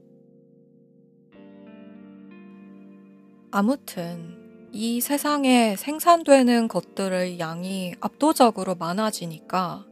[3.58, 9.86] 아무튼, 이 세상에 생산되는 것들의 양이 압도적으로 많아지니까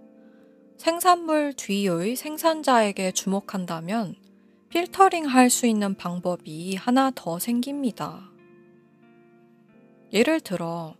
[0.77, 4.17] 생산물 뒤의 생산자에게 주목한다면
[4.67, 8.29] 필터링 할 수 있는 방법이 하나 더 생깁니다.
[10.11, 10.97] 예를 들어,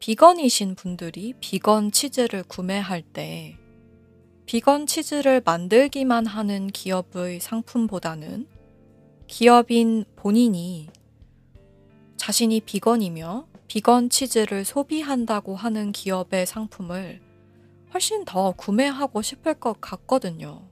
[0.00, 3.56] 비건이신 분들이 비건 치즈를 구매할 때,
[4.46, 8.48] 비건 치즈를 만들기만 하는 기업의 상품보다는
[9.28, 10.88] 기업인 본인이
[12.18, 17.20] 자신이 비건이며 비건 치즈를 소비한다고 하는 기업의 상품을
[17.94, 20.62] 훨씬 더 구매하고 싶을 것 같거든요.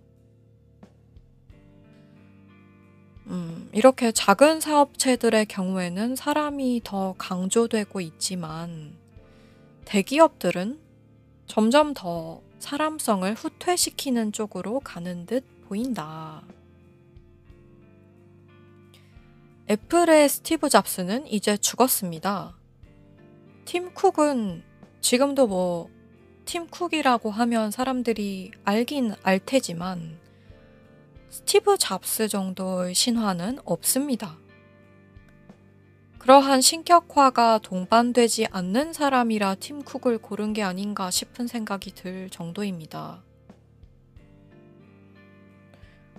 [3.28, 8.94] 음, 이렇게 작은 사업체들의 경우에는 사람이 더 강조되고 있지만
[9.84, 10.78] 대기업들은
[11.46, 16.42] 점점 더 사람성을 후퇴시키는 쪽으로 가는 듯 보인다.
[19.68, 22.56] 애플의 스티브 잡스는 이제 죽었습니다.
[23.64, 24.62] 팀 쿡은
[25.00, 25.90] 지금도 뭐,
[26.44, 30.20] 팀 쿡이라고 하면 사람들이 알긴 알 테지만,
[31.30, 34.38] 스티브 잡스 정도의 신화는 없습니다.
[36.20, 43.25] 그러한 신격화가 동반되지 않는 사람이라 팀 쿡을 고른 게 아닌가 싶은 생각이 들 정도입니다.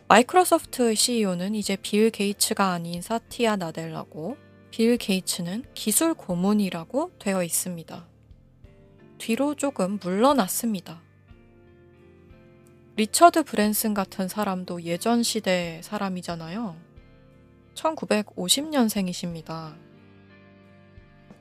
[0.09, 4.37] 마이크로소프트 CEO는 이제 빌 게이츠가 아닌 사티아 나델라고
[4.71, 8.07] 빌 게이츠는 기술 고문이라고 되어 있습니다.
[9.17, 11.01] 뒤로 조금 물러났습니다.
[12.95, 16.77] 리처드 브랜슨 같은 사람도 예전 시대 사람이잖아요.
[17.73, 19.75] 1950년생이십니다.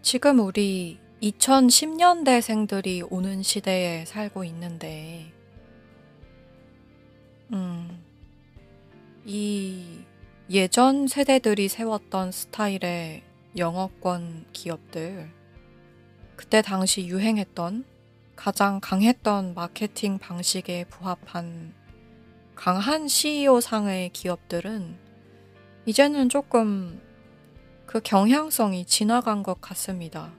[0.03, 5.33] 지금 우리 2010년대생들이 오는 시대에 살고 있는데,
[7.53, 8.06] 음,
[9.29, 10.05] 이
[10.49, 13.24] 예전 세대들이 세웠던 스타일의
[13.57, 15.29] 영어권 기업들,
[16.37, 17.85] 그때 당시 유행했던
[18.37, 21.74] 가장 강했던 마케팅 방식에 부합한
[22.55, 24.97] 강한 CEO 상의 기업들은
[25.87, 27.01] 이제는 조금
[27.85, 30.33] 그 경향성이 지나간 것 같습니다.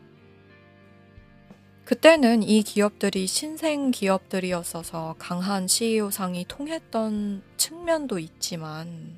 [1.87, 9.17] 그때는 이 기업들이 신생 기업들이었어서 강한 CEO상이 통했던 측면도 있지만,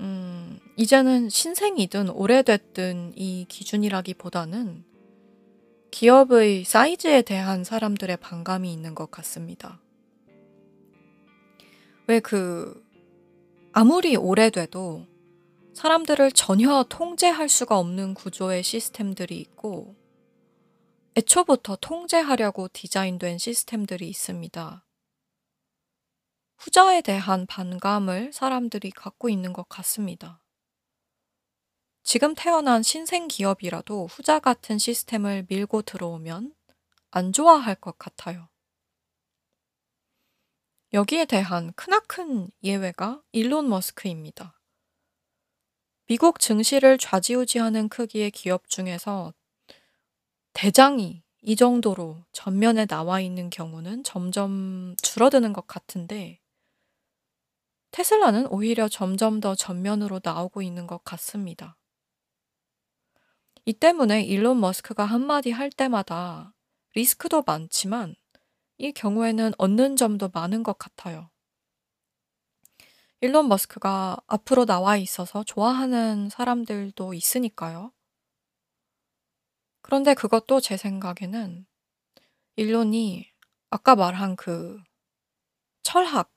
[0.00, 4.82] 음, 이제는 신생이든 오래됐든 이 기준이라기보다는
[5.92, 9.80] 기업의 사이즈에 대한 사람들의 반감이 있는 것 같습니다.
[12.08, 12.84] 왜 그,
[13.70, 15.06] 아무리 오래돼도
[15.74, 19.99] 사람들을 전혀 통제할 수가 없는 구조의 시스템들이 있고,
[21.16, 24.86] 애초부터 통제하려고 디자인된 시스템들이 있습니다.
[26.58, 30.40] 후자에 대한 반감을 사람들이 갖고 있는 것 같습니다.
[32.04, 36.54] 지금 태어난 신생 기업이라도 후자 같은 시스템을 밀고 들어오면
[37.10, 38.48] 안 좋아할 것 같아요.
[40.92, 44.60] 여기에 대한 크나큰 예외가 일론 머스크입니다.
[46.06, 49.32] 미국 증시를 좌지우지하는 크기의 기업 중에서
[50.52, 56.40] 대장이 이 정도로 전면에 나와 있는 경우는 점점 줄어드는 것 같은데
[57.92, 61.76] 테슬라는 오히려 점점 더 전면으로 나오고 있는 것 같습니다.
[63.64, 66.54] 이 때문에 일론 머스크가 한마디 할 때마다
[66.94, 68.14] 리스크도 많지만
[68.78, 71.30] 이 경우에는 얻는 점도 많은 것 같아요.
[73.20, 77.92] 일론 머스크가 앞으로 나와 있어서 좋아하는 사람들도 있으니까요.
[79.82, 81.66] 그런데 그것도 제 생각에는
[82.56, 83.30] 일론이
[83.70, 84.78] 아까 말한 그
[85.82, 86.32] 철학,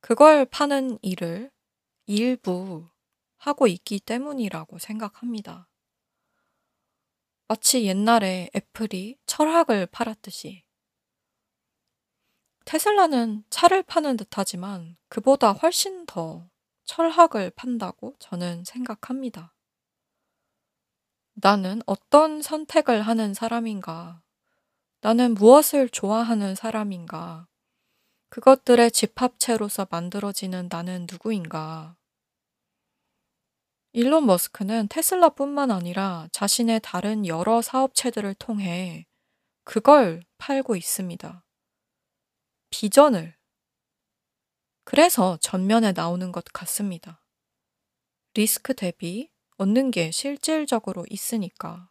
[0.00, 1.50] 그걸 파는 일을
[2.06, 2.88] 일부
[3.36, 5.68] 하고 있기 때문이라고 생각합니다.
[7.48, 10.64] 마치 옛날에 애플이 철학을 팔았듯이.
[12.64, 16.48] 테슬라는 차를 파는 듯 하지만 그보다 훨씬 더
[16.84, 19.54] 철학을 판다고 저는 생각합니다.
[21.42, 24.22] 나는 어떤 선택을 하는 사람인가?
[25.00, 27.48] 나는 무엇을 좋아하는 사람인가?
[28.28, 31.96] 그것들의 집합체로서 만들어지는 나는 누구인가?
[33.92, 39.06] 일론 머스크는 테슬라뿐만 아니라 자신의 다른 여러 사업체들을 통해
[39.64, 41.44] 그걸 팔고 있습니다.
[42.70, 43.34] 비전을.
[44.84, 47.24] 그래서 전면에 나오는 것 같습니다.
[48.34, 49.30] 리스크 대비
[49.60, 51.90] 얻는 게 실질적으로 있으니까.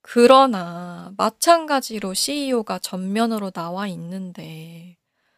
[0.00, 4.96] 그러나 마찬가지로 CEO가 전면으로 나와 있는데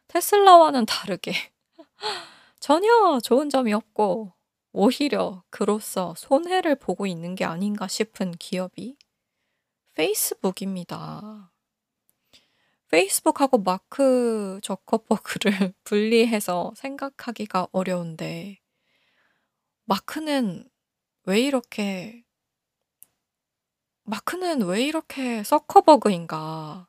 [0.08, 1.32] 테슬라와는 다르게
[2.60, 4.34] 전혀 좋은 점이 없고
[4.72, 8.98] 오히려 그로써 손해를 보고 있는 게 아닌가 싶은 기업이
[9.94, 11.50] 페이스북입니다.
[12.90, 18.60] 페이스북하고 마크 저커버그를 분리해서 생각하기가 어려운데
[19.88, 20.68] 마크는
[21.24, 22.22] 왜 이렇게
[24.04, 26.87] 마크는 왜 이렇게 서커버그인가?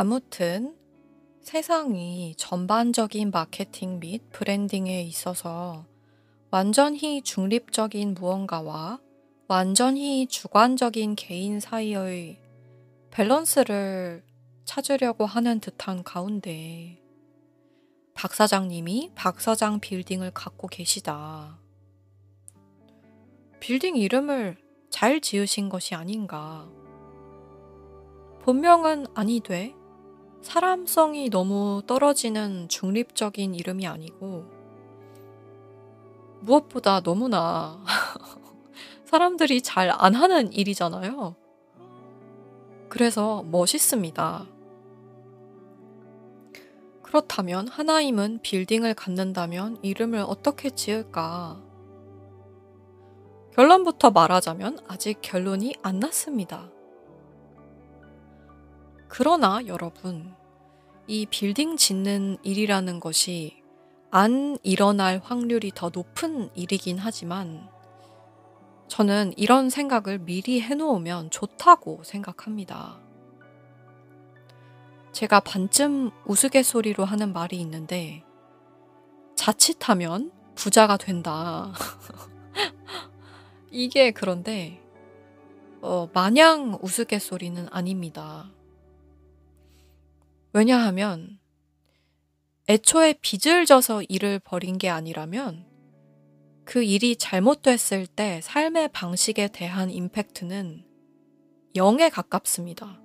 [0.00, 0.76] 아무튼
[1.40, 5.86] 세상이 전반적인 마케팅 및 브랜딩에 있어서
[6.52, 9.00] 완전히 중립적인 무언가와
[9.48, 12.40] 완전히 주관적인 개인 사이의
[13.10, 14.22] 밸런스를
[14.64, 17.02] 찾으려고 하는 듯한 가운데
[18.14, 21.58] 박 사장님이 박 사장 빌딩을 갖고 계시다.
[23.58, 24.58] 빌딩 이름을
[24.90, 26.70] 잘 지으신 것이 아닌가.
[28.42, 29.74] 본명은 아니돼
[30.42, 34.46] 사람성이 너무 떨어지는 중립적인 이름이 아니고
[36.40, 37.82] 무엇보다 너무나
[39.04, 41.34] 사람들이 잘 안 하는 일이잖아요.
[42.88, 44.46] 그래서 멋있습니다.
[47.02, 51.60] 그렇다면 하나임은 빌딩을 갖는다면 이름을 어떻게 지을까?
[53.54, 56.70] 결론부터 말하자면 아직 결론이 안 났습니다.
[59.08, 60.34] 그러나 여러분,
[61.06, 63.62] 이 빌딩 짓는 일이라는 것이
[64.10, 67.68] 안 일어날 확률이 더 높은 일이긴 하지만
[68.88, 72.98] 저는 이런 생각을 미리 해놓으면 좋다고 생각합니다.
[75.12, 78.24] 제가 반쯤 우스갯소리로 하는 말이 있는데,
[79.36, 81.72] 자칫하면 부자가 된다.
[83.70, 84.82] 이게 그런데,
[85.82, 88.50] 어, 마냥 우스갯소리는 아닙니다.
[90.58, 91.38] 왜냐하면,
[92.68, 95.64] 애초에 빚을 져서 일을 벌인 게 아니라면,
[96.64, 100.84] 그 일이 잘못됐을 때 삶의 방식에 대한 임팩트는
[101.76, 103.00] 0에 가깝습니다.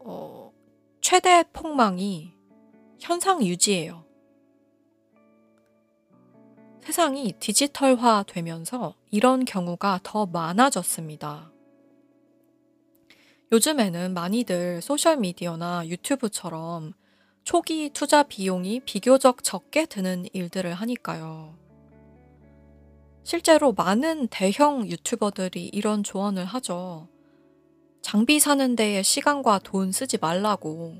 [0.00, 0.52] 어,
[1.00, 2.34] 최대 폭망이
[3.00, 4.04] 현상 유지예요.
[6.82, 11.50] 세상이 디지털화 되면서 이런 경우가 더 많아졌습니다.
[13.52, 16.94] 요즘에는 많이들 소셜미디어나 유튜브처럼
[17.44, 21.54] 초기 투자 비용이 비교적 적게 드는 일들을 하니까요.
[23.22, 27.08] 실제로 많은 대형 유튜버들이 이런 조언을 하죠.
[28.02, 30.96] 장비 사는 데에 시간과 돈 쓰지 말라고.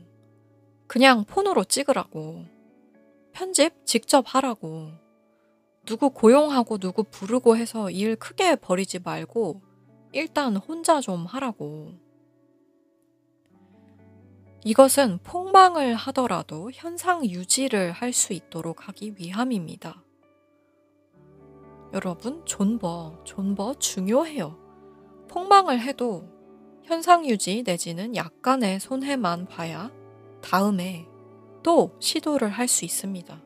[0.86, 2.44] 그냥 폰으로 찍으라고.
[3.32, 4.90] 편집 직접 하라고.
[5.84, 9.62] 누구 고용하고 누구 부르고 해서 일 크게 버리지 말고
[10.12, 12.05] 일단 혼자 좀 하라고.
[14.66, 20.02] 이것은 폭망을 하더라도 현상 유지를 할 수 있도록 하기 위함입니다.
[21.92, 24.58] 여러분, 존버, 존버 중요해요.
[25.28, 26.28] 폭망을 해도
[26.82, 29.92] 현상 유지 내지는 약간의 손해만 봐야
[30.42, 31.06] 다음에
[31.62, 33.40] 또 시도를 할 수 있습니다.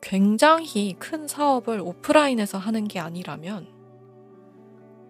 [0.00, 3.73] 굉장히 큰 사업을 오프라인에서 하는 게 아니라면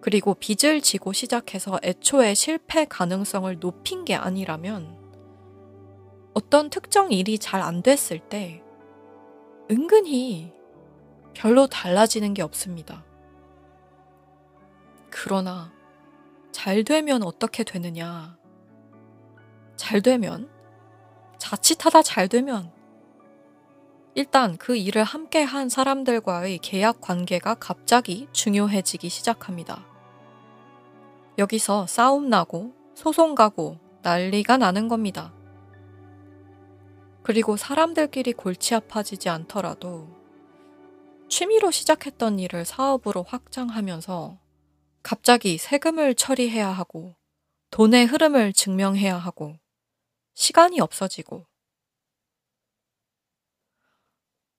[0.05, 4.95] 그리고 빚을 지고 시작해서 애초에 실패 가능성을 높인 게 아니라면
[6.35, 8.61] 어떤 특정 일이 잘 안 됐을 때
[9.71, 10.53] 은근히
[11.33, 13.03] 별로 달라지는 게 없습니다.
[15.09, 15.73] 그러나
[16.51, 18.37] 잘 되면 어떻게 되느냐?
[19.75, 20.51] 잘 되면
[21.39, 22.71] 자칫하다 잘 되면
[24.13, 29.94] 일단 그 일을 함께 한 사람들과의 계약 관계가 갑자기 중요해지기 시작합니다.
[31.37, 35.33] 여기서 싸움 나고 소송 가고 난리가 나는 겁니다.
[37.23, 40.07] 그리고 사람들끼리 골치 아파지지 않더라도
[41.27, 44.39] 취미로 시작했던 일을 사업으로 확장하면서
[45.03, 47.15] 갑자기 세금을 처리해야 하고
[47.71, 49.57] 돈의 흐름을 증명해야 하고
[50.35, 51.45] 시간이 없어지고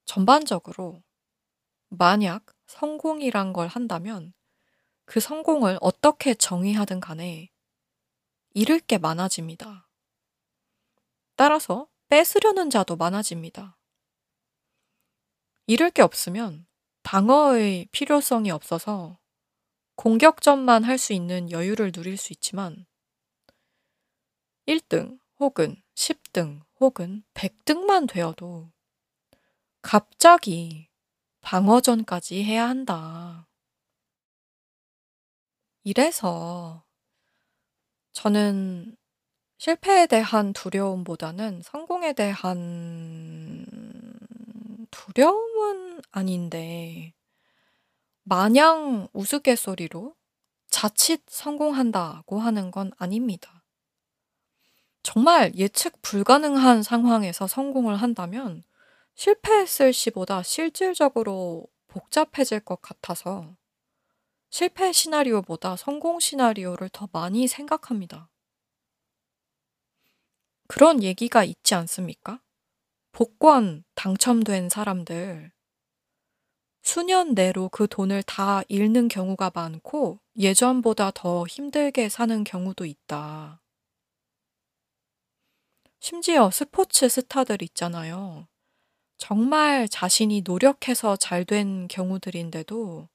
[0.05, 1.03] 전반적으로
[1.89, 4.35] 만약 성공이란 걸 한다면
[5.07, 7.51] 그 성공을 어떻게 정의하든 간에
[8.55, 9.89] 잃을 게 많아집니다.
[11.37, 13.79] 따라서 뺏으려는 자도 많아집니다.
[15.67, 16.67] 잃을 게 없으면
[17.03, 19.19] 방어의 필요성이 없어서
[19.95, 22.87] 공격전만 할 수 있는 여유를 누릴 수 있지만
[24.67, 28.73] 1등 혹은 10등 혹은 100등만 되어도
[29.83, 30.89] 갑자기
[31.43, 33.45] 방어전까지 해야 한다.
[35.87, 36.84] 이래서
[38.12, 38.97] 저는
[39.57, 43.64] 실패에 대한 두려움보다는 성공에 대한
[44.91, 47.14] 두려움은 아닌데
[48.24, 50.16] 마냥 우스갯소리로
[50.68, 53.62] 자칫 성공한다고 하는 건 아닙니다.
[55.05, 58.64] 정말 예측 불가능한 상황에서 성공을 한다면
[59.14, 63.55] 실패했을 시보다 실질적으로 복잡해질 것 같아서
[64.51, 68.30] 실패 시나리오보다 성공 시나리오를 더 많이 생각합니다.
[70.68, 72.40] 그런 얘기가 있지 않습니까?
[73.12, 75.53] 복권 당첨된 사람들
[76.82, 83.61] 수년 내로 그 돈을 다 잃는 경우가 많고 예전보다 더 힘들게 사는 경우도 있다.
[85.99, 88.47] 심지어 스포츠 스타들 있잖아요.
[89.18, 93.09] 정말 자신이 노력해서 잘 된 경우들인데도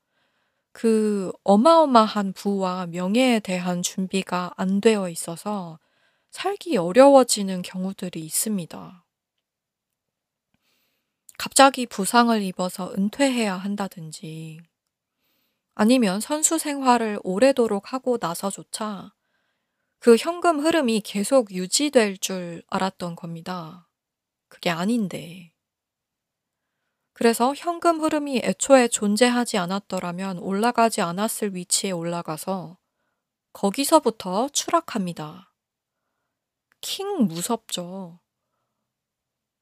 [0.72, 5.80] 그 어마어마한 부와 명예에 대한 준비가 안 되어 있어서
[6.32, 9.06] 살기 어려워지는 경우들이 있습니다.
[11.38, 14.60] 갑자기 부상을 입어서 은퇴해야 한다든지
[15.74, 19.14] 아니면 선수 생활을 오래도록 하고 나서조차
[20.00, 23.88] 그 현금 흐름이 계속 유지될 줄 알았던 겁니다.
[24.48, 25.51] 그게 아닌데.
[27.22, 32.80] 그래서 현금 흐름이 애초에 존재하지 않았더라면 올라가지 않았을 위치에 올라가서
[33.54, 35.54] 거기서부터 추락합니다.
[36.82, 38.20] 킹 무섭죠.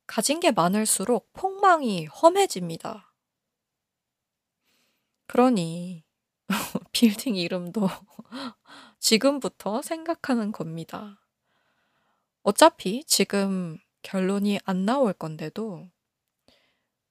[0.08, 3.14] 가진 게 많을수록 폭망이 험해집니다.
[5.28, 6.06] 그러니
[6.94, 7.90] 빌딩 이름도
[9.00, 11.20] 지금부터 생각하는 겁니다.
[12.42, 15.90] 어차피 지금 결론이 안 나올 건데도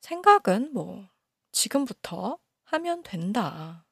[0.01, 1.09] 생각은 뭐
[1.53, 3.85] 지금부터 하면 된다.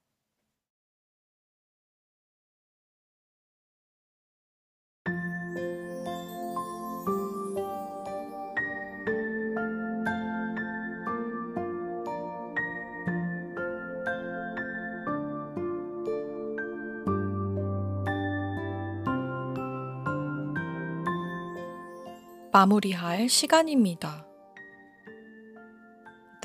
[22.57, 24.26] 마무리할 시간입니다.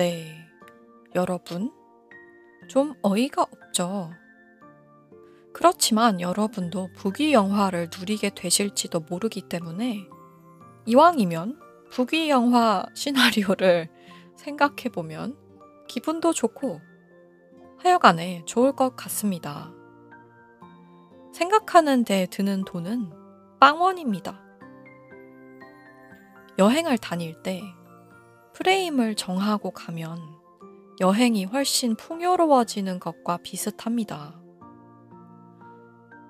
[0.02, 0.50] 네,
[1.14, 1.72] 여러분,
[2.68, 4.10] 좀 어이가 없죠?
[5.54, 10.08] 그렇지만 여러분도 북위 영화를 누리게 되실지도 모르기 때문에
[10.88, 11.60] 이왕이면
[11.92, 13.90] 북위 영화 시나리오를
[14.38, 15.38] 생각해 보면
[15.88, 16.82] 기분도 좋고
[17.78, 19.72] 하여간에 좋을 것 같습니다.
[21.32, 23.12] 생각하는 데 드는 돈은
[23.60, 24.42] 빵원입니다.
[26.58, 27.62] 여행을 다닐 때
[28.62, 30.20] 프레임을 정하고 가면
[31.00, 34.40] 여행이 훨씬 풍요로워지는 것과 비슷합니다.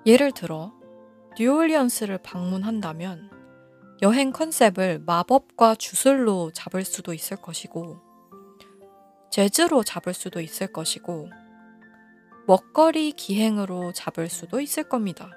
[0.06, 0.72] 예를 들어,
[1.38, 3.30] 뉴올리언스를 방문한다면
[4.02, 8.00] 여행 컨셉을 마법과 주술로 잡을 수도 있을 것이고,
[9.30, 11.30] 재즈로 잡을 수도 있을 것이고,
[12.48, 15.32] 먹거리 기행으로 잡을 수도 있을 겁니다.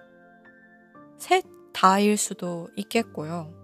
[1.18, 3.63] 셋 다일 수도 있겠고요.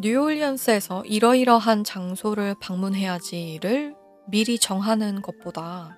[0.00, 3.94] 뉴올리언스에서 이러이러한 장소를 방문해야지를
[4.28, 5.96] 미리 정하는 것보다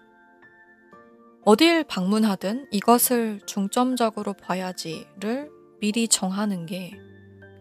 [1.45, 5.51] 어딜 방문하든 이것을 중점적으로 봐야지를
[5.81, 6.93] 미리 정하는 게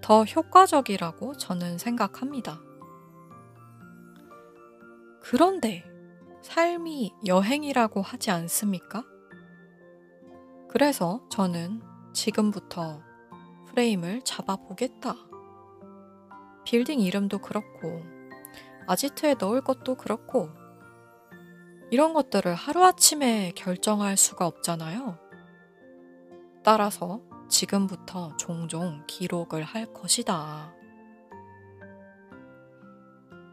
[0.01, 2.59] 더 효과적이라고 저는 생각합니다.
[5.21, 5.85] 그런데
[6.41, 9.03] 삶이 여행이라고 하지 않습니까?
[10.69, 11.81] 그래서 저는
[12.13, 13.01] 지금부터
[13.67, 15.15] 프레임을 잡아보겠다.
[16.65, 18.03] 빌딩 이름도 그렇고,
[18.87, 20.49] 아지트에 넣을 것도 그렇고,
[21.91, 25.19] 이런 것들을 하루아침에 결정할 수가 없잖아요.
[26.63, 30.73] 따라서 지금부터 종종 기록을 할 것이다.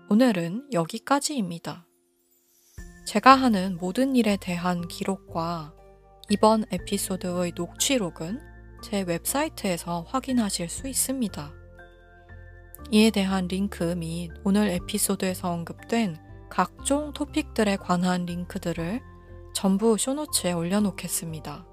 [0.09, 1.87] 오늘은 여기까지입니다.
[3.07, 5.75] 제가 하는 모든 일에 대한 기록과
[6.31, 8.41] 이번 에피소드의 녹취록은
[8.83, 11.58] 제 웹사이트에서 확인하실 수 있습니다.
[12.91, 16.17] 이에 대한 링크 및 오늘 에피소드에서 언급된
[16.49, 19.01] 각종 토픽들에 관한 링크들을
[19.55, 21.67] 전부 쇼노츠에 올려놓겠습니다.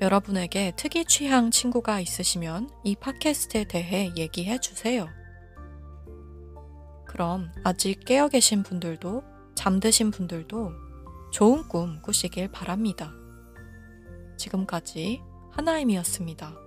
[0.00, 5.08] 여러분에게 특이 취향 친구가 있으시면 이 팟캐스트에 대해 얘기해 주세요.
[7.06, 9.22] 그럼 아직 깨어 계신 분들도
[9.54, 10.72] 잠드신 분들도
[11.32, 13.10] 좋은 꿈 꾸시길 바랍니다.
[14.36, 16.65] 지금까지 하나임이었습니다.